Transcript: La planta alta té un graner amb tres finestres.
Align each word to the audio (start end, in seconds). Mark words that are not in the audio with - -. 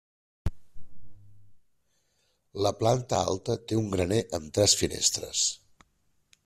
La 2.67 2.73
planta 2.81 3.21
alta 3.33 3.59
té 3.69 3.81
un 3.83 3.93
graner 3.97 4.21
amb 4.39 4.55
tres 4.59 4.77
finestres. 4.83 5.45